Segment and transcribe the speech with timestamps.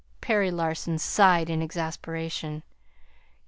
[0.19, 2.63] Perry Larson sighed in exasperation.